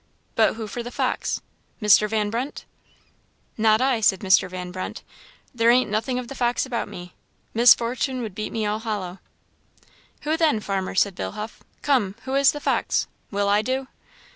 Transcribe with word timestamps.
But 0.33 0.55
who 0.55 0.65
for 0.65 0.81
the 0.81 0.89
fox? 0.89 1.41
Mr. 1.79 2.09
Van 2.09 2.31
Brunt? 2.31 2.65
"Not 3.55 3.81
I," 3.81 4.01
said 4.01 4.21
Mr. 4.21 4.49
Van 4.49 4.71
Brunt 4.71 5.03
"there 5.53 5.69
ain't 5.69 5.91
nothing 5.91 6.17
of 6.17 6.27
the 6.27 6.33
fox 6.33 6.65
about 6.65 6.87
me; 6.87 7.13
Miss 7.53 7.75
Fortune 7.75 8.23
would 8.23 8.33
beat 8.33 8.51
me 8.51 8.65
all 8.65 8.79
hollow." 8.79 9.19
"Who 10.21 10.37
then, 10.37 10.59
farmer?" 10.59 10.95
said 10.95 11.13
Bill 11.13 11.33
Huff; 11.33 11.61
"come! 11.83 12.15
who 12.23 12.33
is 12.33 12.51
the 12.51 12.59
fox? 12.59 13.05
Will 13.29 13.47
I 13.47 13.61
do?" 13.61 13.89